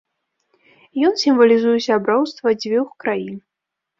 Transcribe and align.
Ён 1.09 1.13
сімвалізуе 1.23 1.75
сяброўства 1.87 2.53
дзвюх 2.61 2.89
краін. 3.03 3.37